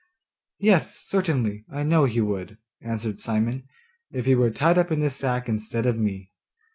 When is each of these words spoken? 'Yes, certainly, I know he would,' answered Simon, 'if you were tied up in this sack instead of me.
'Yes, 0.57 0.95
certainly, 1.05 1.63
I 1.69 1.83
know 1.83 2.05
he 2.05 2.21
would,' 2.21 2.57
answered 2.81 3.19
Simon, 3.19 3.67
'if 4.09 4.25
you 4.25 4.39
were 4.39 4.49
tied 4.49 4.79
up 4.79 4.91
in 4.91 4.99
this 4.99 5.15
sack 5.15 5.47
instead 5.47 5.85
of 5.85 5.99
me. 5.99 6.31